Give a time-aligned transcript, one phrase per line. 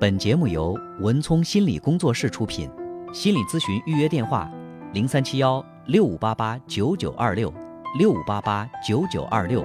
[0.00, 2.70] 本节目由文聪心理工作室出品，
[3.12, 4.50] 心理咨询预约电话：
[4.94, 7.52] 零三七幺六五八八九九二六
[7.98, 9.62] 六五八八九九二六。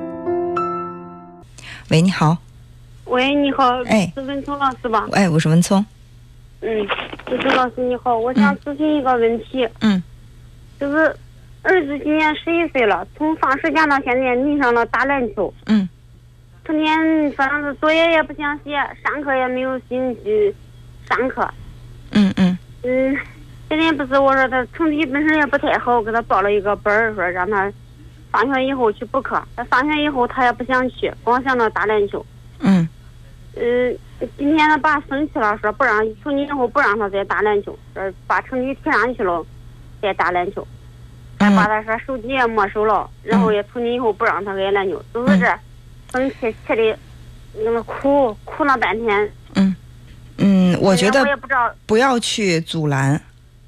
[1.90, 2.36] 喂，你好，
[3.06, 4.12] 喂，你好，哎。
[4.14, 5.08] 是文聪老师吧？
[5.14, 5.86] 哎，我是文聪，
[6.60, 6.86] 嗯，
[7.32, 10.04] 文聪老师你好，我想咨询一个问题，嗯。
[10.78, 11.16] 就是
[11.62, 15.88] 儿子今年十一岁了，从放暑假到现在迷上了打篮球，嗯
[16.66, 18.72] 成天反正是作业也不想写，
[19.04, 20.54] 上课也没有心去
[21.08, 21.48] 上课。
[22.12, 23.18] 嗯嗯嗯，
[23.70, 27.72] 现在不是我说他成绩本身也不太好，给他报了一个班儿，说让他
[28.32, 29.42] 放学以后去补课。
[29.56, 32.26] 他放学以后他也不想去，光想着打篮球。
[32.60, 32.88] 嗯
[33.56, 33.98] 嗯，
[34.38, 39.46] 今天他爸生气了，说不让从今以后不让他再打篮球，说把成绩提上去了
[40.02, 40.66] 再打篮球。
[41.38, 45.60] 还把嗯他说手机也没收了，然后也从今以后不让他挨篮球，就是这，
[46.16, 46.98] 生气气的，
[47.64, 49.32] 那个哭哭了半天。
[49.56, 49.76] 嗯
[50.38, 51.26] 嗯，我觉我得
[51.86, 53.22] 不要去阻拦，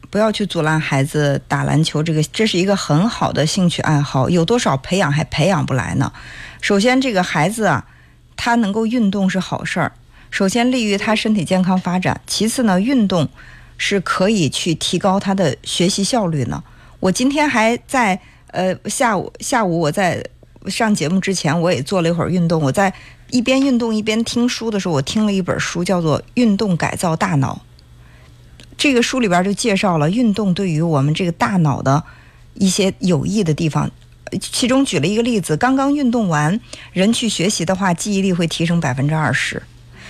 [0.09, 6.11] 不要去阻拦孩子打篮球，这个这是一个很好的兴趣爱好，有多少培养还培养不来呢？
[6.61, 7.85] 首先，这个孩子啊，
[8.35, 9.91] 他能够运动是好事儿，
[10.31, 13.27] 首先利于他身体健康发展，其次呢，运动
[13.77, 16.63] 是可以去提高他的学习效率呢。
[16.99, 20.21] 我今天还在呃下午下午我在
[20.69, 22.61] 上节目之前，我也做了一会儿运动。
[22.61, 22.93] 我在
[23.29, 27.55] 一边运动一边听书的时候，我听了一本书，叫做《运动改造大脑》。
[28.77, 32.03] 这个书里边就介绍了运动对于我们这个大脑的
[32.53, 33.89] 一些有益的地方。
[34.39, 36.59] 其中举了一个例子，刚刚运动完，
[36.91, 39.63] 人去学习的话，记忆力会提升百分之二十。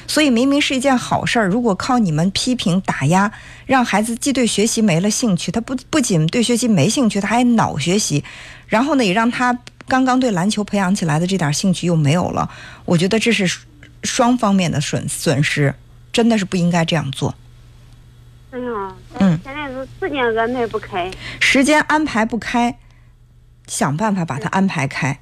[0.10, 3.32] 所以明明是一件好事儿，如果靠你们批评打压，
[3.66, 8.24] 让孩子既对学习没了兴趣，他不不仅对学习没兴趣，他还脑学习，
[8.68, 12.50] 然后呢，也让他刚刚对篮球培养起来的这点兴趣又没有了。
[12.86, 13.60] 我觉得这是
[14.04, 15.74] 双方面的损损失，
[16.12, 17.34] 真的是不应该这样做。
[18.52, 21.12] 哎呀，嗯现在是时间安排不开。
[21.40, 22.78] 时间安排不开，
[23.68, 25.20] 想办法把它安排开。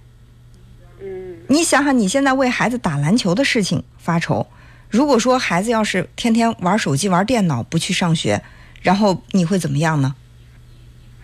[1.02, 4.48] 嗯你想想，你现在为孩子打篮球的事情发愁，
[4.90, 8.42] 如果说孩子要是天天玩手机、玩电脑，不去上学，
[8.82, 10.16] 然后你会怎么样呢？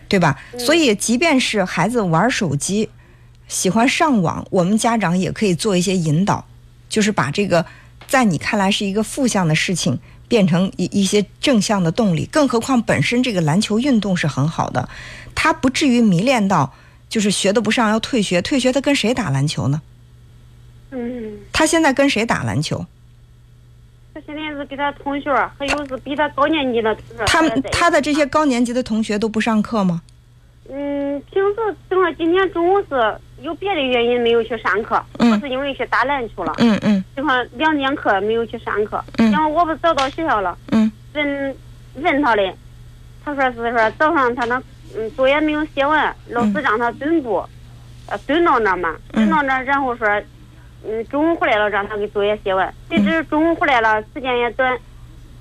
[0.08, 0.38] 对吧？
[0.60, 2.90] 所以，即便是孩子玩手机、
[3.52, 6.46] 喜欢上网，我们家长也可以做一些引导，
[6.88, 7.66] 就是把这个
[8.08, 12.26] 在你看来是一个负向的事情，变成一一些正向的动力。
[12.32, 14.88] 更何况本身这个篮球运动是很好的，
[15.36, 16.74] 他不至于迷恋到
[17.10, 19.82] 就是学的不上要退学，退学他跟谁打篮球呢？
[20.92, 22.86] 嗯，他现在跟谁打篮球？
[24.14, 27.26] 他现在是给他同学，还有是比他高年级的同学。
[27.26, 30.02] 他们他的这些高年级的同学都不上课吗？
[30.70, 35.32] 嗯，平时正好今天中午是有别的原因没有去上课，嗯。
[35.40, 37.04] 不是因为去打篮球了，嗯嗯。
[37.16, 39.04] 正好两节课没有去上课。
[39.18, 39.32] 嗯。
[39.32, 40.92] 然后我不找到学校了，嗯。
[41.14, 41.56] 问
[41.96, 42.56] 问他嘞，
[43.26, 44.62] 他说是说早上他那
[44.96, 47.44] 嗯作业没有写完，老师让他蹲步，
[48.08, 49.28] 呃蹲到那儿嘛，嗯。
[49.28, 50.08] 蹲到那儿，然后说
[50.86, 54.78] 嗯中午回来了让他给作业写完，谁知中午回来了时间也短，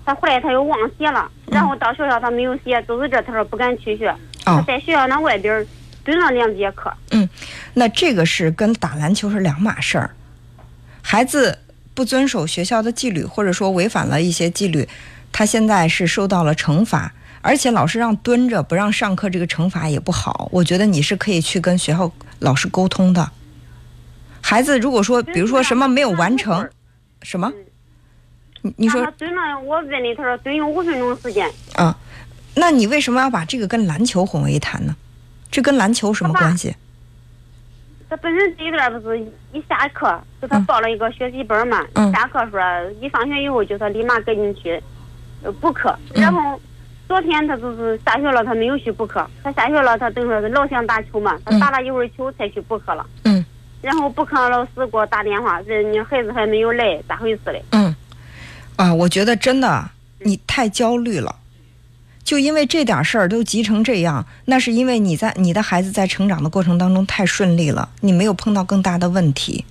[0.05, 4.13] 他回来他又忘写了，然后到学校他没有写，就是这他说不敢去学，
[4.67, 5.67] 在学校那外边儿
[6.05, 6.93] 蹲了两节课。
[7.11, 7.29] 嗯
[7.75, 10.11] 那这个是跟打篮球是两码事儿。
[11.03, 11.59] 孩子
[11.95, 14.89] 不遵守学校的纪律，或者说违反了一些纪律，
[15.33, 20.49] 他现在是受到了惩罚，而且老师让蹲着不让上课，这个惩罚也不好。
[20.53, 23.31] 我觉得你是可以去跟学校老师沟通的。
[24.41, 26.69] 孩子如果说，比如说什么没有完成，
[27.23, 27.53] 什么？
[28.63, 31.51] 你你说他蹲了，我问的，他说蹲有五分钟时间。
[31.75, 31.97] 啊，
[32.55, 34.95] 那你为什么要把这个跟篮球混为一谈呢？
[35.51, 36.75] 这跟篮球什么关系？
[38.09, 39.21] 他本身这一段不是
[39.53, 42.13] 一下课给他报了一个学习班嘛，嗯。
[42.13, 42.61] 下课说
[43.01, 44.83] 一放学以后就他立马赶紧去
[45.43, 46.23] 呃补课，嗯。
[46.23, 46.61] 然后
[47.07, 53.45] 昨天他就是下学了，他没有去补课，他下学了，他等于说是老想打球嘛，他嗯打了一会儿球才去补课了，嗯。
[53.81, 57.65] 然后补课老师给我打电话，人家孩子还没有来，咋回事嘞？
[57.71, 57.95] 嗯，
[58.77, 59.89] 啊，我觉得真的
[60.19, 61.35] 你太焦虑了，
[62.31, 69.65] 就因为这点事儿都急成这样，那是因为你在你的孩子在成长的过程当中太顺利了，你没有碰到更大的问题。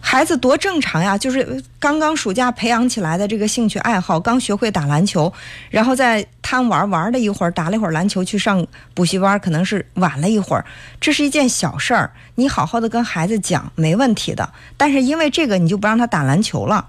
[0.00, 5.32] 孩子多正常呀，就是刚刚暑假培养起来的这个兴趣爱好，刚学会打篮球，
[5.70, 10.66] 然后在贪玩玩了一会儿，打了一会儿篮球，去上补习班，可能是晚了一会儿，
[11.00, 14.52] 这是一件小事儿，你好好的跟孩子讲没问题的。
[14.76, 16.88] 但是因为这个，你就不让他打篮球了，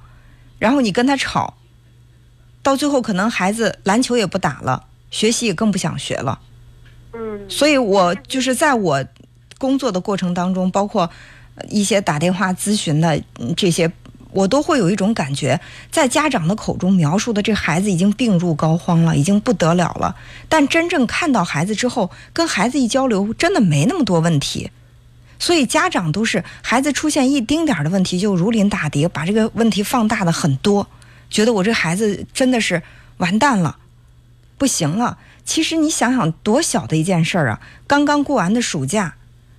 [0.58, 1.54] 然后你跟他吵，
[2.62, 6.40] 到最后可能孩子篮球也不打了，学习也更不想学了。
[7.14, 9.04] 嗯所以我就是在我
[9.58, 11.10] 工作的过程当中，包括
[11.56, 13.92] 呃一些打电话咨询的嗯这些
[14.32, 15.60] 我都会有一种感觉，
[15.90, 20.16] 在家长的口中描述的这孩子已经病入膏肓了，已经不得了了。
[20.48, 24.70] 但真正看到孩子之后，跟孩子一交流，真的没那么多问题。
[25.40, 30.86] 所以家长都是孩子出现一丁点儿的问题就如临大敌，把这个问题放大的很多，
[31.30, 32.82] 觉得我这孩子真的是
[33.18, 33.78] 完蛋了，
[34.58, 35.18] 不行了。
[35.46, 37.60] 其实你想想，多小的一件事儿啊！
[37.88, 39.16] 刚刚过完的暑假，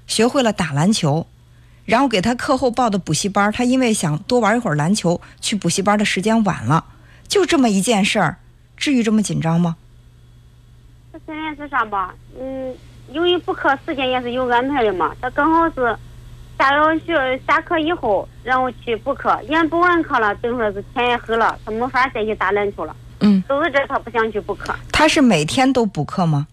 [0.07, 1.27] 学会了打篮球，
[1.85, 6.85] 然后给他课后报的补习班，他因为想多玩一会儿篮球，去补习班的时间晚了，
[7.27, 8.37] 就这么一件事儿，
[8.77, 9.77] 至于这么紧张吗？
[11.13, 12.15] 他现在是啥吧？
[12.39, 12.73] 嗯，
[13.11, 15.97] 由于补课时间也是有安排的嘛，他刚好是
[16.61, 22.95] 下了学下课以后，然后去补课，眼补完课了，等会儿是天也黑了，他没法再去打篮球了。
[23.21, 24.75] 嗯，都是这，他不想去补课。
[24.93, 26.47] 他是每天都补课吗？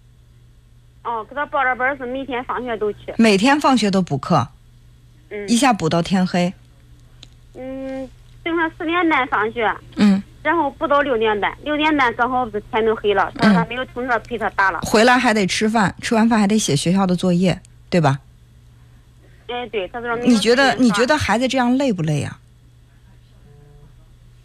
[1.03, 3.13] 哦，给他报着班是每天放学都去。
[3.17, 4.47] 每天放学都补课，
[5.29, 6.53] 嗯一下补到天黑。
[7.55, 8.09] 嗯，
[8.45, 14.79] 正常十点半放学，嗯，然后补到六点半，六点半刚好是天都黑了，他说他没有同学陪他打了。
[14.83, 17.59] 回来还得吃饭，吃完饭还得写学校的作业，
[17.89, 18.19] 对吧？
[19.47, 22.37] 哎，对，他说你觉得你觉得孩子这样累不累呀、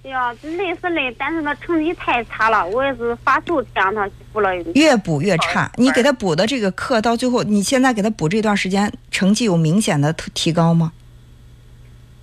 [0.02, 4.54] 对呀，累是累，但是他成绩太差了，我也是发愁让他去补了。
[4.74, 5.70] 越补越差。
[5.76, 10.92] 你给他补的这个课，到最后，你现在给他补这段时间，成绩有明显的提提高吗？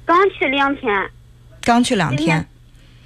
[0.06, 1.10] 刚去两天，
[1.62, 2.48] 刚去两天。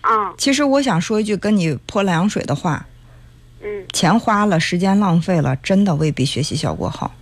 [0.01, 2.85] 啊，其实我想说一句跟你泼凉水的话：
[3.63, 7.13] 嗯钱花了，时间浪费了，真的未必学习效果好。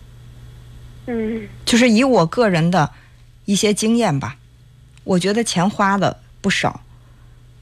[1.11, 2.91] 嗯就是以我个人的
[3.45, 4.37] 一些经验吧，
[5.03, 6.81] 我觉得钱花的不少，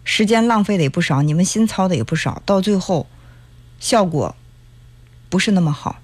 [0.04, 3.08] 时间浪费的也不少，你们心操的也不少，到最后
[3.80, 4.36] 效果
[5.30, 5.98] 不是那么好。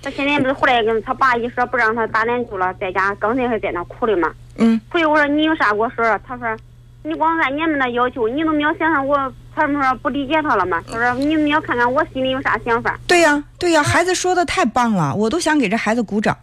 [0.00, 4.32] 他现在不是后来跟他爸一说不让他打篮球了，在家刚才还在那哭的嘛。
[4.56, 6.56] 嗯，回去我说你有啥给我说说，他说
[7.02, 9.16] 你光按你们的要求，你都没有想想我，
[9.58, 10.82] 他们说不理解他了嘛。
[10.90, 12.98] 他说你们要看看我心里有啥想法。
[13.06, 16.36] 对呀，对呀，孩子说的太棒了，我都想给这孩子鼓掌。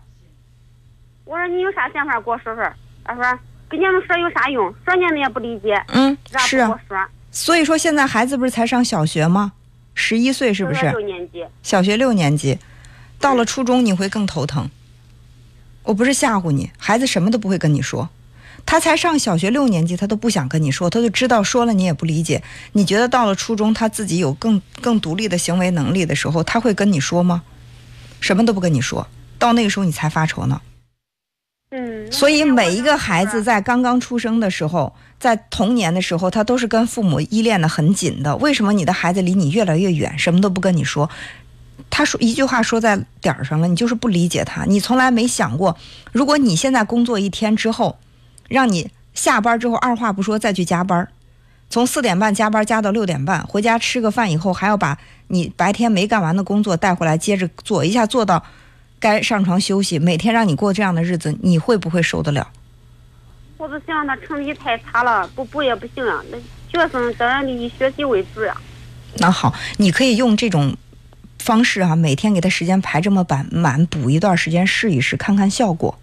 [1.23, 2.63] 我说你有啥想法给我说说。
[3.03, 3.23] 他说
[3.69, 6.97] 跟你们说有啥用，说你们也不理解，嗯，是啊跟我，说？
[7.31, 9.53] 所以说现在孩子不是才上小学吗？
[9.94, 10.85] 十一岁是不是？
[10.89, 11.45] 六年级。
[11.63, 12.57] 小学六年级，
[13.19, 14.69] 到了初中你会更头疼。
[15.83, 18.09] 我不是吓唬你，孩子什么都不会跟你说，
[18.65, 22.41] 他才上小学六年级，他都不想跟你说，他就知道说了你也不理解。
[22.73, 27.44] 你觉得到了初中，他自己有更更独立的行为能力的时候，他会跟你说吗？
[28.19, 29.07] 什么都不跟你说，
[29.38, 30.62] 到那个时候你才发愁呢。
[31.69, 32.12] 嗯。
[32.12, 38.35] 所以每一个孩子在刚刚出生的时候，在童年的时候，他都是跟父母依恋的很紧的。
[38.38, 41.07] 为什么你的孩子离你越来越远，什么都不跟你说？
[41.89, 44.65] 他说一句话说在点儿上了，你就是不理解他。
[44.65, 45.77] 你从来没想过，
[46.12, 47.97] 如果你现在工作一天之后，
[48.47, 51.07] 让你下班之后二话不说再去加班，
[51.69, 54.97] 从四点半加班加到六点半，回家吃个饭以后还要把
[55.27, 58.44] 你白天没干完的工作带回来接着做，一下做到
[59.00, 62.47] 该上床休息，每天让你过这样的日子，你会不会受得了？
[63.57, 66.21] 我就想他成绩太差了，不补也不行啊。
[66.30, 66.38] 那
[66.69, 68.56] 学生当然得以学习为主呀。
[69.18, 70.75] 那好，你可以用这种
[71.39, 75.98] 方式啊，每天给他时间排这么满满，补一段时间试一试，看看效果。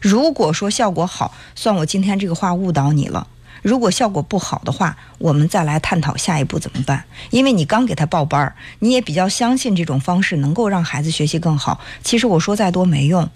[0.00, 3.26] 如果说效果好，算我今天这个话误导你了。
[3.62, 7.04] 如果效果不好的话，我们再来探讨下一步怎么办。
[7.28, 11.78] 因为你刚给他报班儿，你也比较相信这种方式能够让孩子学习更好。
[12.02, 13.28] 其实我说再多没用，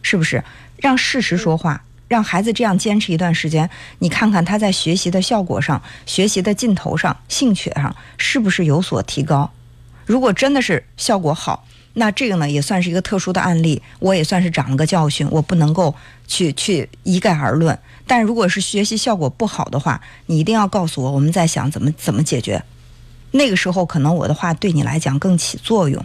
[0.00, 0.44] 是不是？
[0.76, 3.68] 让事实说话，让孩子这样坚持一段时间，
[3.98, 9.50] 你看看他在学习的效果上、学习的劲头上、兴趣上是不是有所提高。
[10.06, 11.66] 如果真的是效果好，
[11.98, 15.94] 那这个呢也算是一个特殊的案例，我也算是长了个教训，我不能够
[16.26, 17.76] 去去一概而论。
[18.06, 22.62] 但如果是学习效果不好的话，你一定要告诉我，我们在想怎么怎么解决。
[23.32, 26.02] 那个时候可能我的话对你来讲更起作用。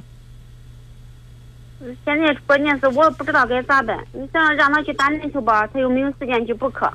[2.04, 3.98] 现在关键是我不知道该咋办。
[4.14, 6.88] 你想让他去打篮球吧，他又没有时间去补课；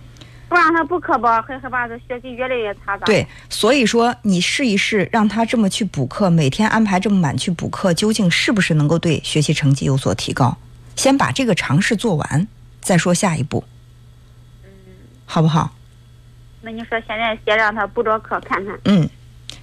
[0.49, 2.97] 不让他补课吧，很害怕他学习越来越差。
[2.97, 3.05] 咋？
[3.05, 10.57] 对，所以说你试一试，让他这么去补课，每天安排这么满去补课，究竟是不是能够对学习成绩有所提高？
[10.97, 12.49] 先把这个尝试做完，
[12.81, 13.63] 再说下一步，
[14.65, 14.71] 嗯
[15.27, 15.73] 好不好？
[16.63, 18.79] 那你说现在先让他补着课看看。
[18.87, 19.09] 嗯，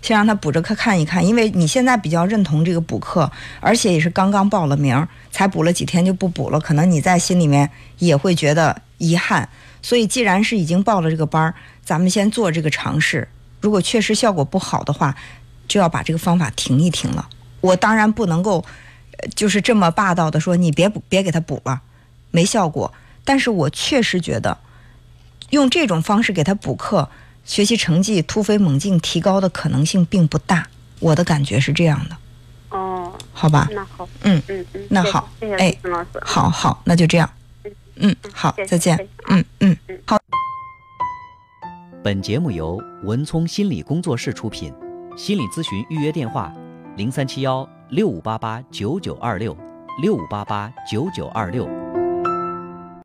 [0.02, 9.48] 先让他补着课看一看，因为你现在比较认同这个补课，而且也是刚刚报了名，才补了几天就不补了，可能你在心里面也会觉得遗憾。
[9.82, 13.28] 所以，既然是已经报了这个班儿，咱们先做这个尝试。
[13.62, 15.16] 如果确实效果不好的话，
[15.68, 17.28] 就要把这个方法停一停了。
[17.62, 18.64] 我当然不能够，
[19.18, 21.82] 呃就是这么霸道的说你别补，别给他补了，
[22.32, 22.94] 没效果。
[23.24, 24.58] 但是我确实觉得，
[25.50, 27.10] 用这种方式给他补课，
[27.44, 30.68] 学习成绩突飞猛进提高的可能性并不大。
[31.00, 32.18] 我的感觉是这样的，
[32.70, 33.68] 哦，好吧？
[33.72, 36.10] 那好，嗯嗯嗯，那好谢谢哎孙老师。
[36.24, 37.30] 好好，那就这样。
[37.98, 39.08] 嗯，好再见谢谢。
[39.60, 40.18] 嗯好。
[42.04, 44.74] 本节目由文聪心理工作室出品，
[45.18, 46.54] 心理咨询预约电话：
[46.98, 49.58] 零三七幺六五八八九九二六
[50.02, 51.85] 六五八八九九二六。